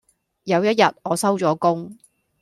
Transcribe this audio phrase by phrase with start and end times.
[0.45, 1.95] 有一日我收咗工